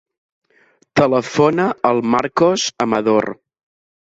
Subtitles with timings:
[1.01, 3.31] Telefona al Marcos Amador.